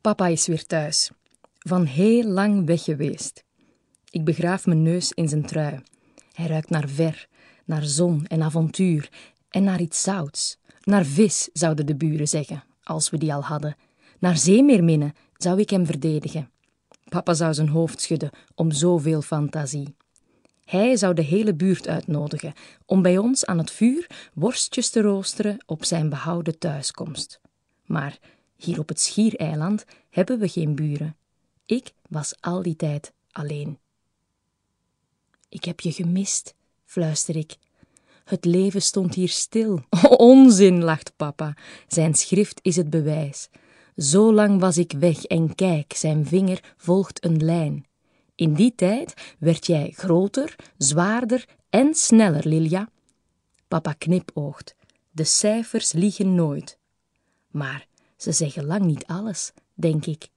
Papa 0.00 0.26
is 0.26 0.46
weer 0.46 0.66
thuis. 0.66 1.10
Van 1.58 1.84
heel 1.84 2.24
lang 2.24 2.66
weg 2.66 2.84
geweest. 2.84 3.44
Ik 4.10 4.24
begraaf 4.24 4.66
mijn 4.66 4.82
neus 4.82 5.12
in 5.12 5.28
zijn 5.28 5.46
trui. 5.46 5.80
Hij 6.32 6.46
ruikt 6.46 6.70
naar 6.70 6.88
ver, 6.88 7.28
naar 7.64 7.84
zon 7.84 8.26
en 8.26 8.42
avontuur 8.42 9.10
en 9.50 9.64
naar 9.64 9.80
iets 9.80 10.02
zouts. 10.02 10.58
Naar 10.84 11.04
vis, 11.04 11.48
zouden 11.52 11.86
de 11.86 11.96
buren 11.96 12.28
zeggen, 12.28 12.64
als 12.82 13.10
we 13.10 13.18
die 13.18 13.34
al 13.34 13.42
hadden. 13.42 13.76
Naar 14.18 14.36
zeemeerminnen 14.36 15.12
zou 15.36 15.60
ik 15.60 15.70
hem 15.70 15.86
verdedigen. 15.86 16.50
Papa 17.08 17.34
zou 17.34 17.54
zijn 17.54 17.68
hoofd 17.68 18.00
schudden 18.00 18.30
om 18.54 18.70
zoveel 18.70 19.22
fantasie. 19.22 19.96
Hij 20.64 20.96
zou 20.96 21.14
de 21.14 21.22
hele 21.22 21.54
buurt 21.54 21.88
uitnodigen 21.88 22.52
om 22.86 23.02
bij 23.02 23.18
ons 23.18 23.46
aan 23.46 23.58
het 23.58 23.70
vuur 23.70 24.30
worstjes 24.34 24.90
te 24.90 25.00
roosteren 25.00 25.64
op 25.66 25.84
zijn 25.84 26.08
behouden 26.08 26.58
thuiskomst. 26.58 27.40
Maar 27.86 28.18
hier 28.62 28.78
op 28.78 28.88
het 28.88 29.00
Schiereiland 29.00 29.84
hebben 30.10 30.38
we 30.38 30.48
geen 30.48 30.74
buren. 30.74 31.16
Ik 31.66 31.92
was 32.08 32.34
al 32.40 32.62
die 32.62 32.76
tijd 32.76 33.12
alleen. 33.30 33.78
Ik 35.48 35.64
heb 35.64 35.80
je 35.80 35.92
gemist, 35.92 36.54
fluister 36.84 37.36
ik. 37.36 37.56
Het 38.24 38.44
leven 38.44 38.82
stond 38.82 39.14
hier 39.14 39.28
stil. 39.28 39.80
Onzin, 40.16 40.84
lacht 40.84 41.12
papa. 41.16 41.56
Zijn 41.86 42.14
schrift 42.14 42.58
is 42.62 42.76
het 42.76 42.90
bewijs. 42.90 43.48
Zo 43.96 44.32
lang 44.32 44.60
was 44.60 44.78
ik 44.78 44.92
weg 44.92 45.24
en 45.24 45.54
kijk, 45.54 45.92
zijn 45.92 46.26
vinger 46.26 46.74
volgt 46.76 47.24
een 47.24 47.44
lijn. 47.44 47.84
In 48.34 48.54
die 48.54 48.74
tijd 48.74 49.34
werd 49.38 49.66
jij 49.66 49.92
groter, 49.96 50.56
zwaarder 50.76 51.44
en 51.70 51.94
sneller, 51.94 52.48
Lilia. 52.48 52.88
Papa 53.68 53.92
knipoogt. 53.92 54.74
De 55.10 55.24
cijfers 55.24 55.92
liegen 55.92 56.34
nooit. 56.34 56.78
Maar 57.50 57.86
ze 58.22 58.32
zeggen 58.32 58.64
lang 58.64 58.84
niet 58.84 59.06
alles, 59.06 59.52
denk 59.74 60.06
ik. 60.06 60.28